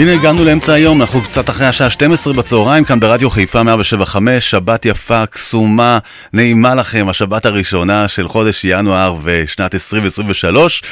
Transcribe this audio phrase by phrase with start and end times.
[0.00, 4.86] והנה הגענו לאמצע היום, אנחנו קצת אחרי השעה 12 בצהריים, כאן ברדיו חיפה 175, שבת
[4.86, 5.98] יפה, קסומה,
[6.32, 10.82] נעימה לכם, השבת הראשונה של חודש ינואר ושנת 2023,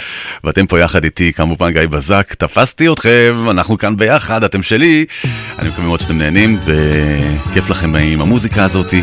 [0.44, 5.04] ואתם פה יחד איתי, כמובן גיא בזק, תפסתי אתכם, אנחנו כאן ביחד, אתם שלי,
[5.58, 9.02] אני מקווה מאוד שאתם נהנים, וכיף לכם עם המוזיקה הזאתי.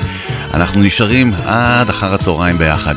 [0.55, 2.95] אנחנו נשארים עד אחר הצהריים ביחד.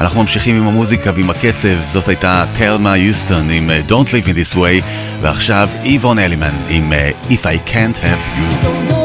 [0.00, 4.54] אנחנו ממשיכים עם המוזיקה ועם הקצב, זאת הייתה תלמה יוסטון עם uh, Don't Live in
[4.54, 4.84] This Way,
[5.20, 8.97] ועכשיו איבון אלימן עם uh, If I Can't Have You.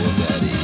[0.00, 0.59] for daddy.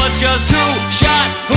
[0.00, 1.49] but just who shot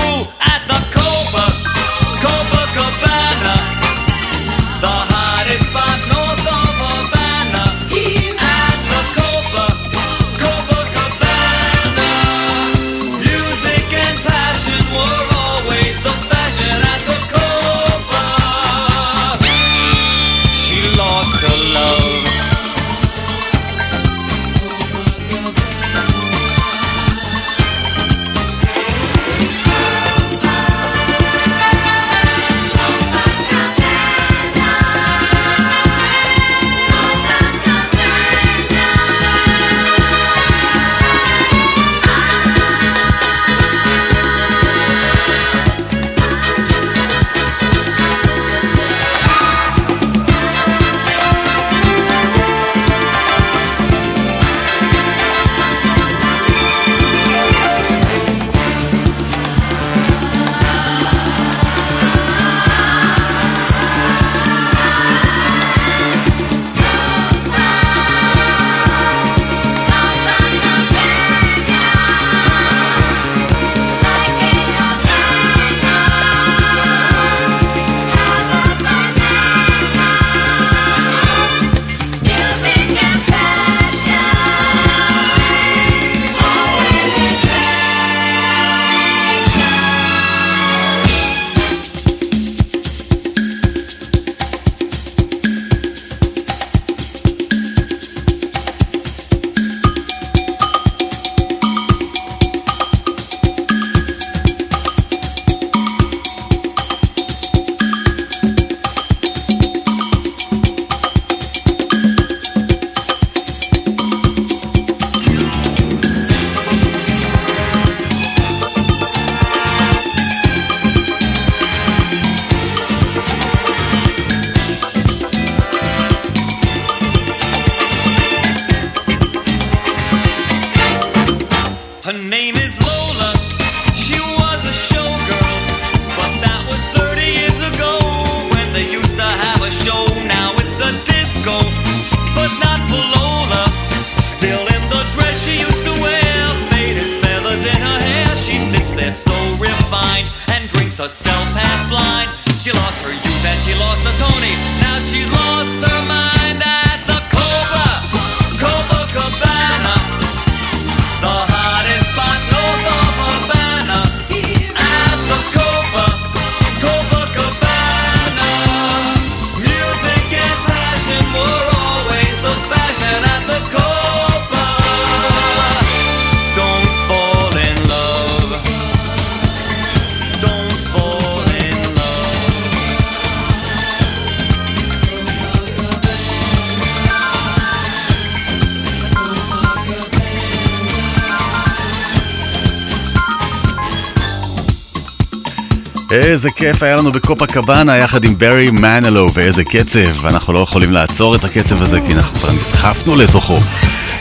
[196.46, 200.26] איזה כיף היה לנו בקופה קבאנה יחד עם ברי מנלו, ואיזה קצב.
[200.26, 203.60] אנחנו לא יכולים לעצור את הקצב הזה, כי אנחנו כבר נסחפנו לתוכו.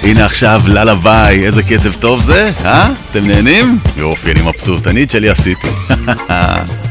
[0.02, 2.88] הנה עכשיו ללה ביי, איזה קצב טוב זה, אה?
[3.10, 3.78] אתם נהנים?
[3.96, 5.68] יופי, אני מבסוט, אני את שלי עשיתי.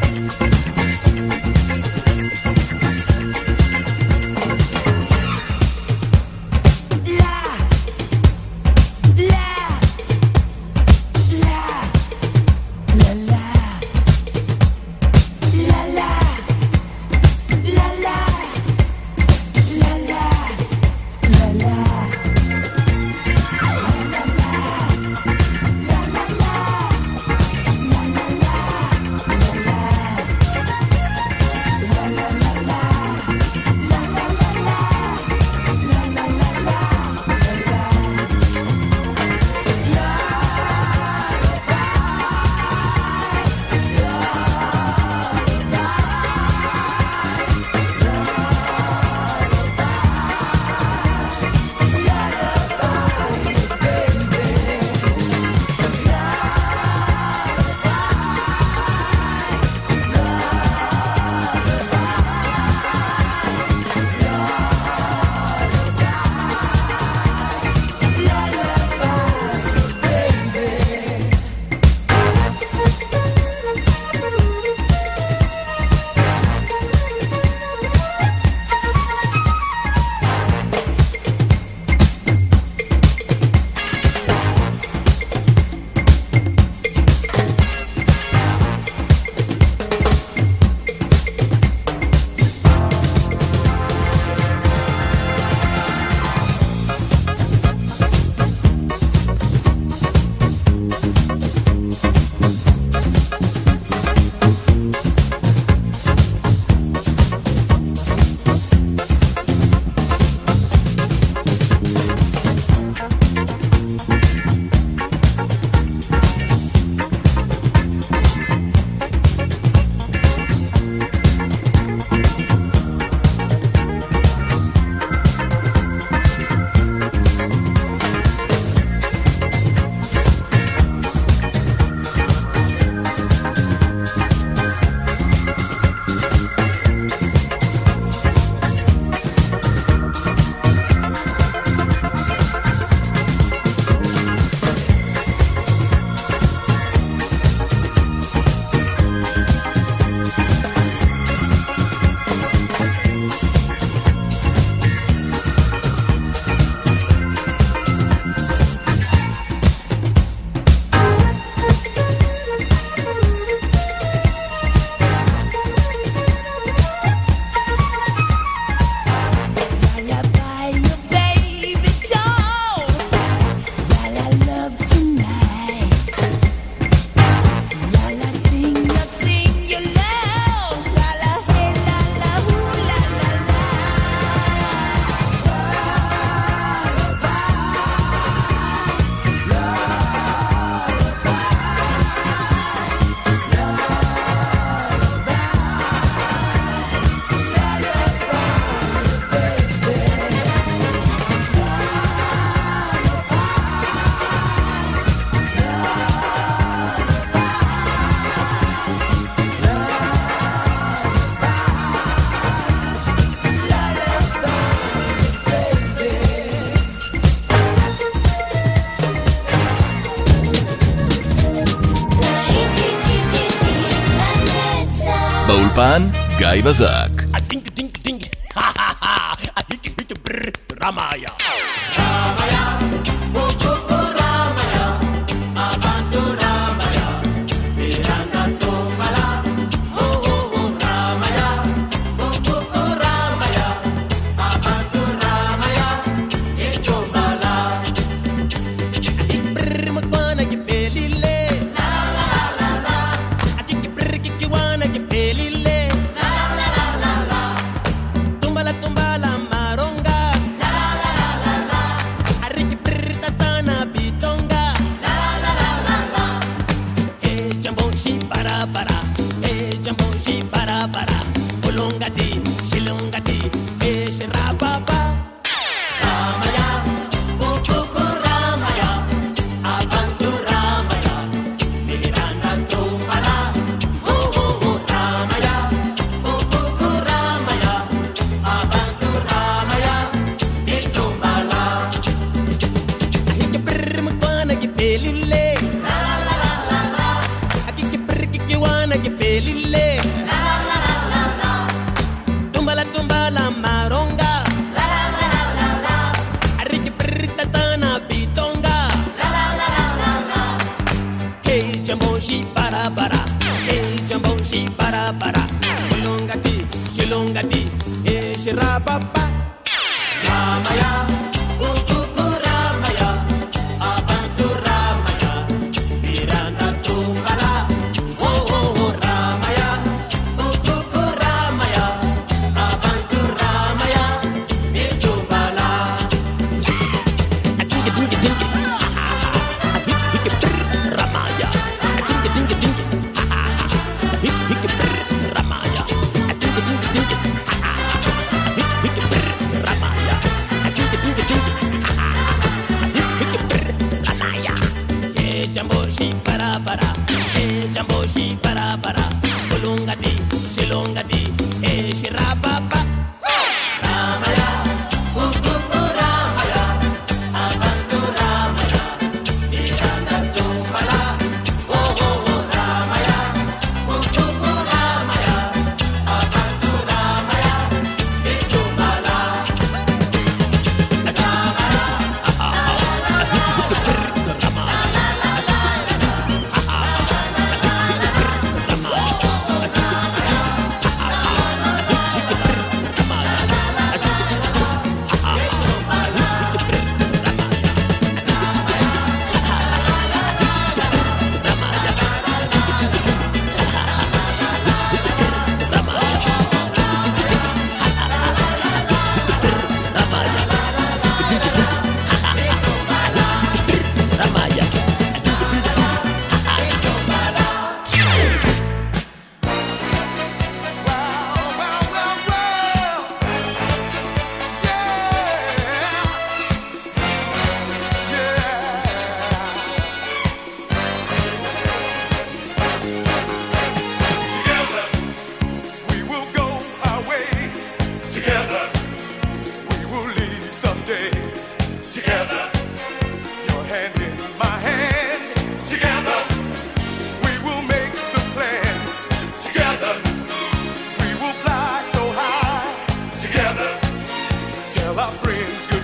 [225.51, 227.10] באולפן, גיא בזק.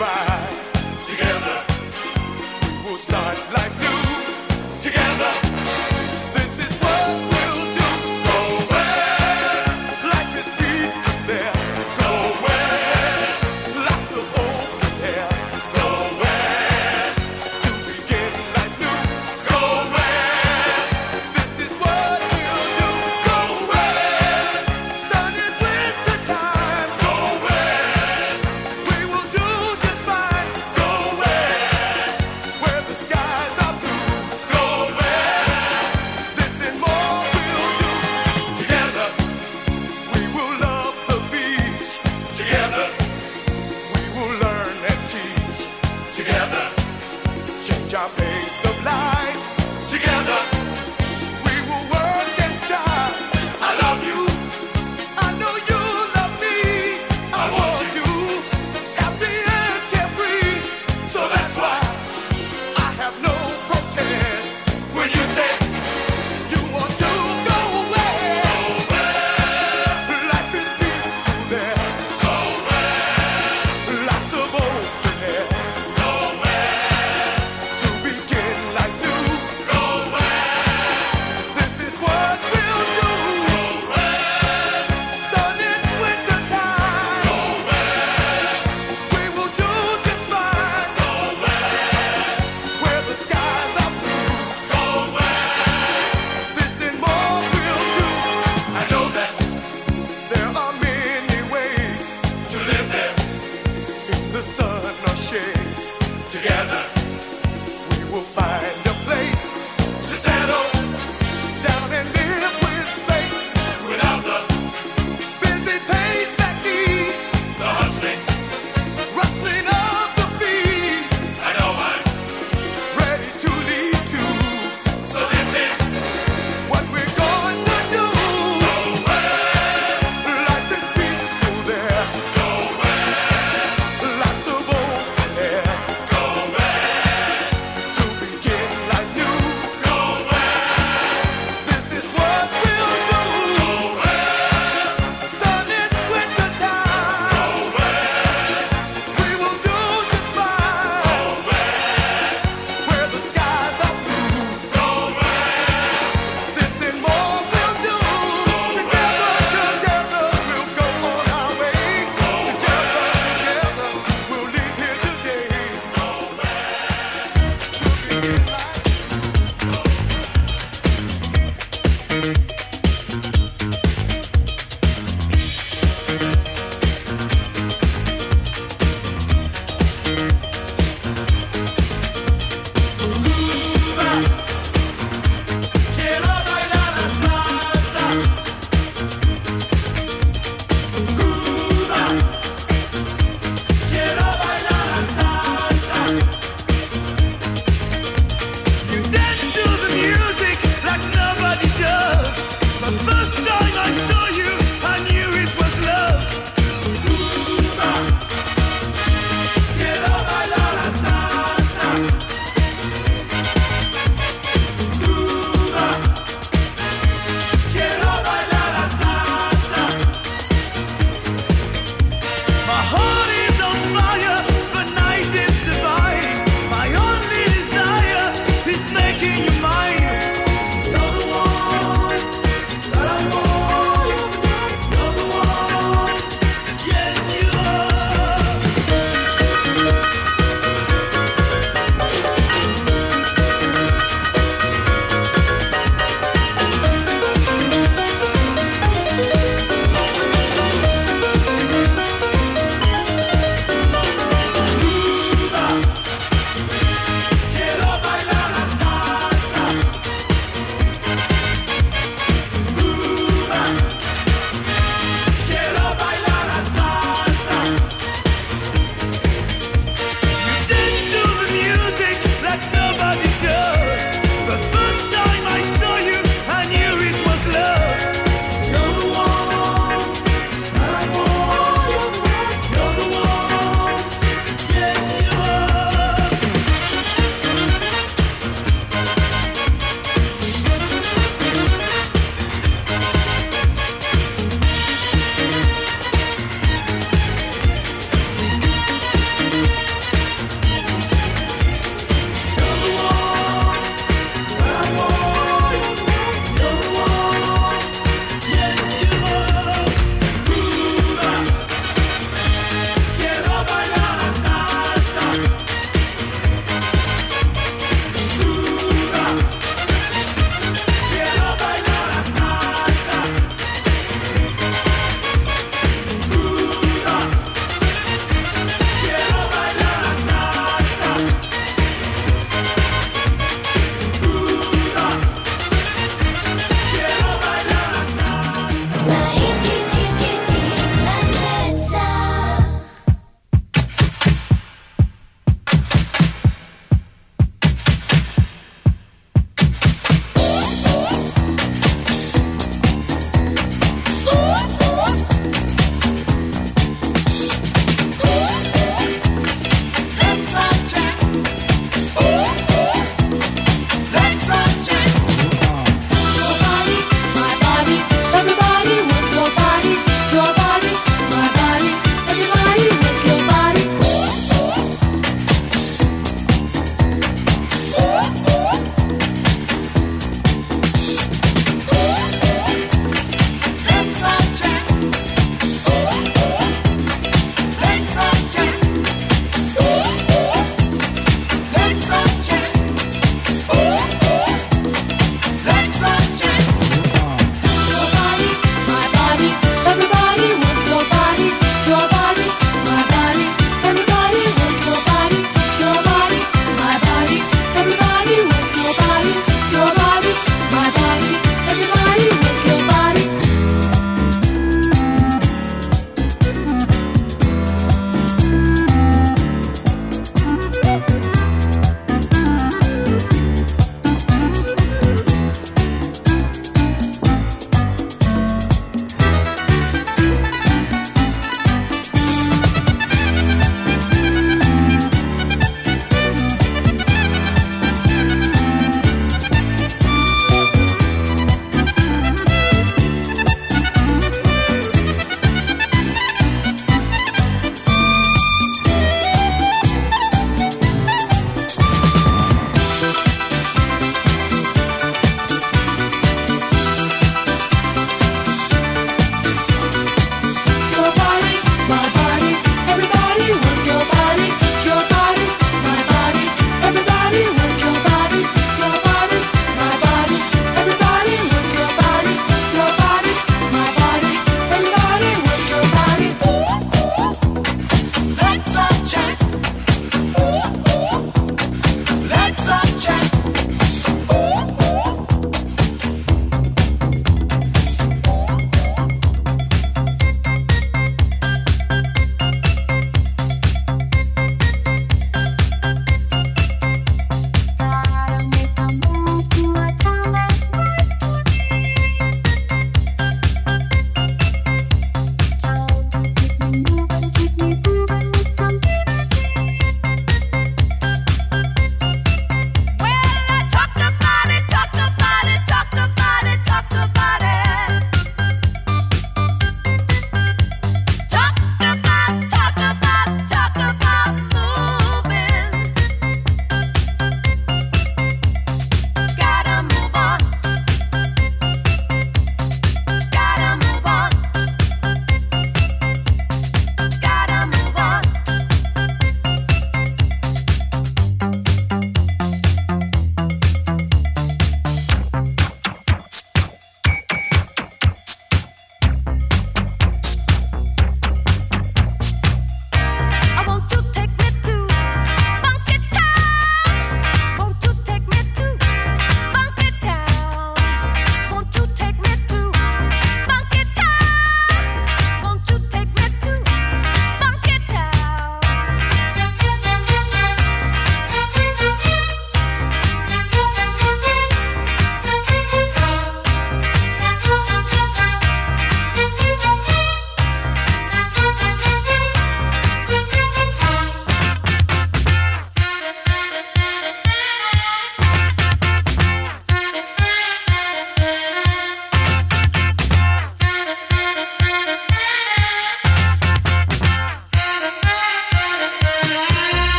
[0.00, 0.29] by.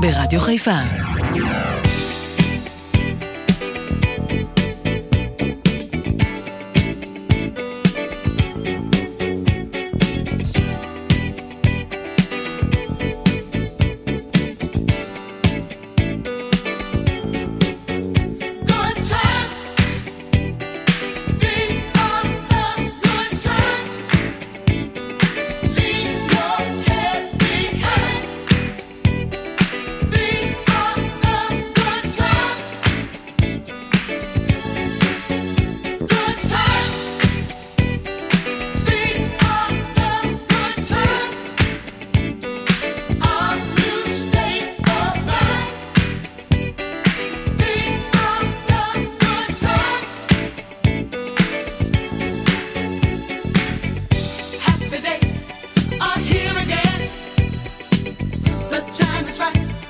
[0.00, 0.80] ברדיו חיפה.
[59.30, 59.89] that's right.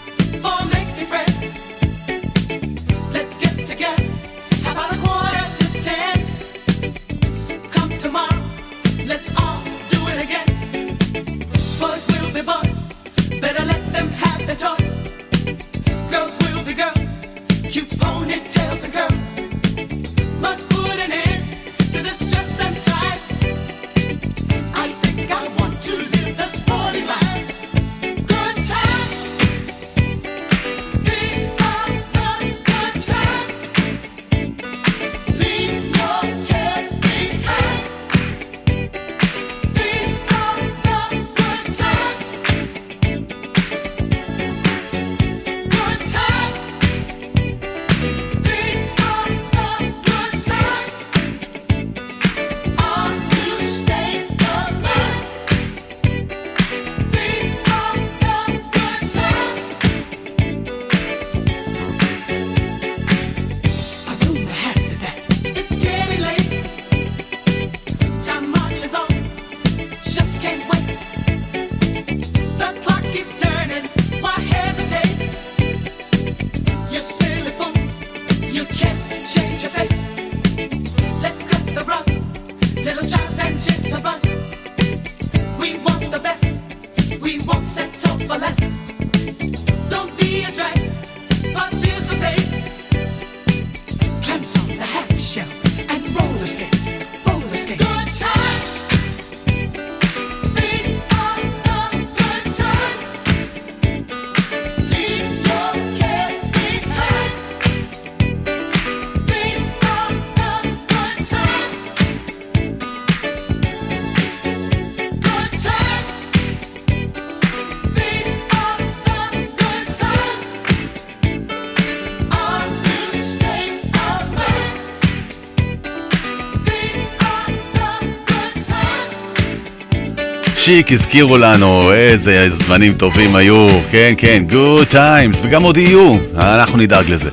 [130.64, 136.78] Chic הזכירו לנו, איזה זמנים טובים היו, כן, כן, good times, וגם עוד יהיו, אנחנו
[136.78, 137.30] נדאג לזה.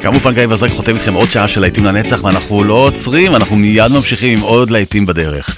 [0.00, 3.56] כאמור פעם גיא וזרק חותם איתכם עוד שעה של להיטים לנצח, ואנחנו לא עוצרים, אנחנו
[3.56, 5.56] מיד ממשיכים עם עוד להיטים בדרך.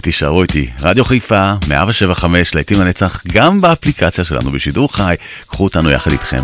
[0.00, 5.14] תישארו איתי, רדיו חיפה, 175 להיטים לנצח, גם באפליקציה שלנו בשידור חי,
[5.46, 6.42] קחו אותנו יחד איתכם.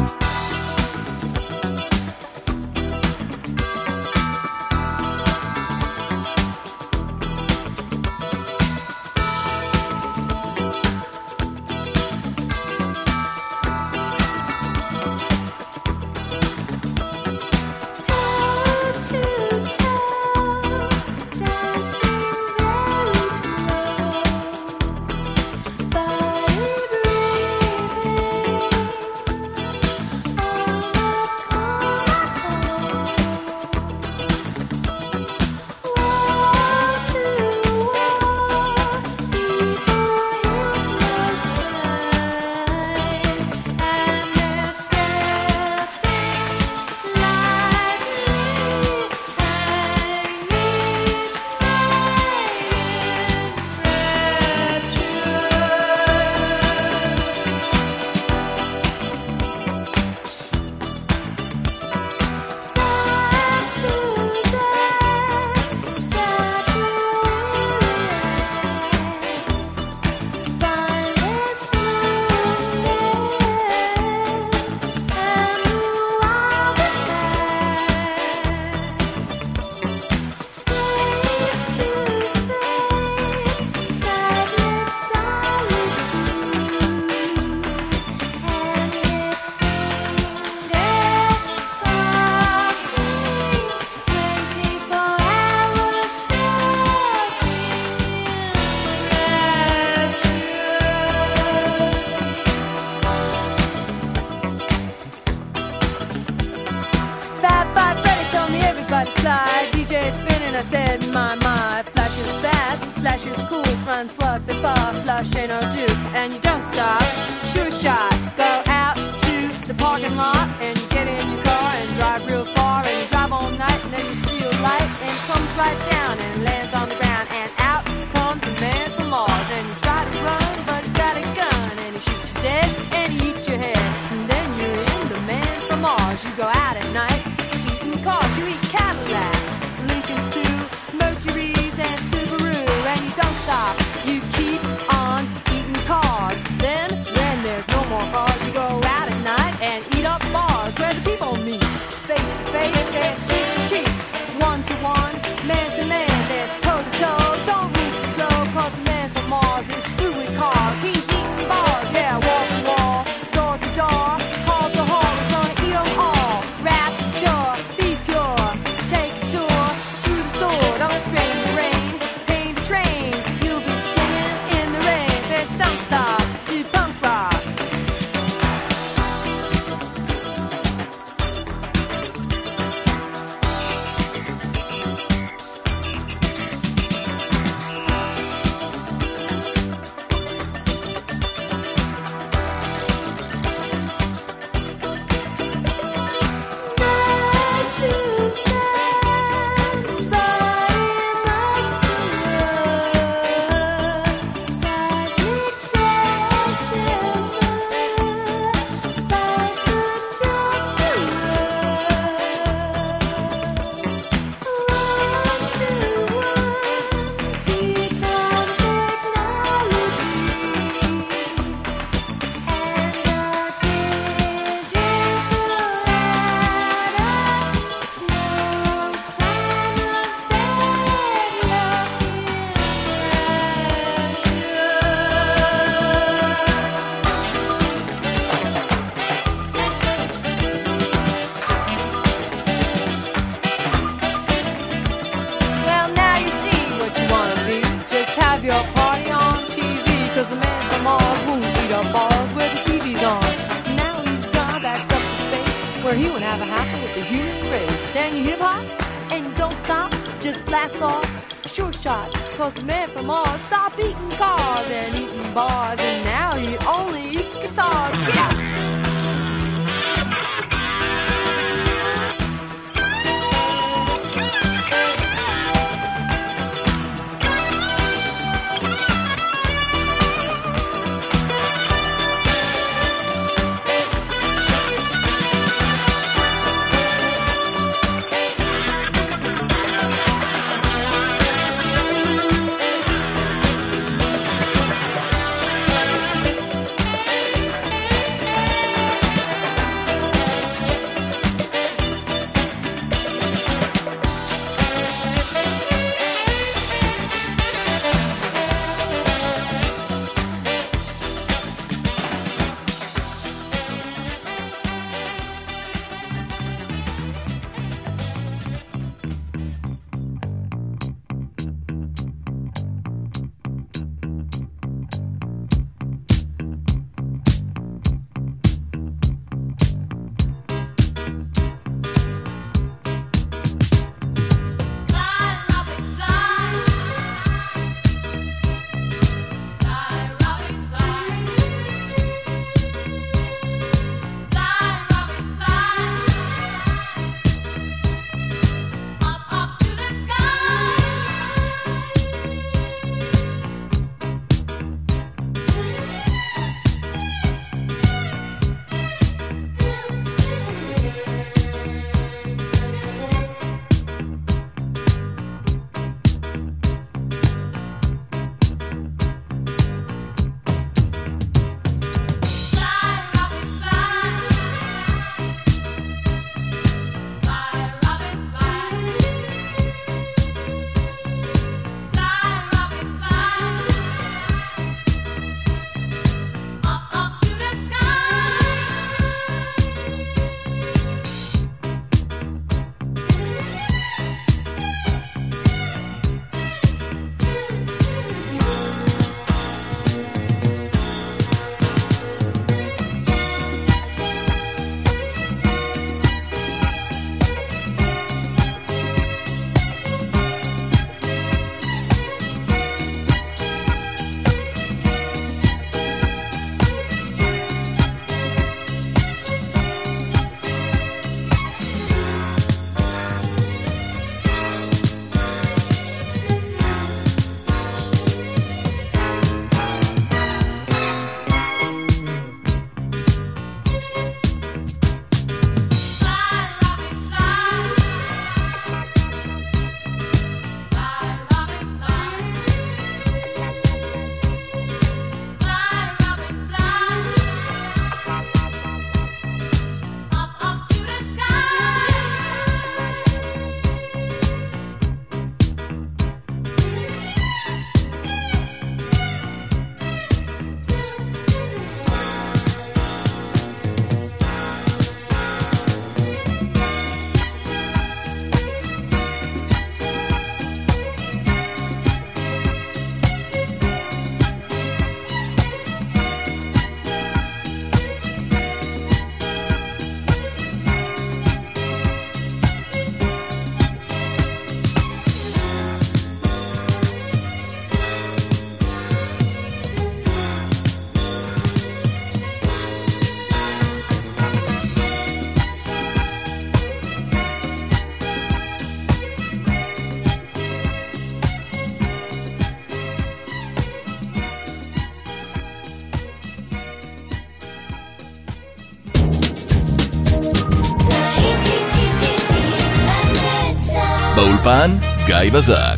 [515.07, 515.76] גיא בזק.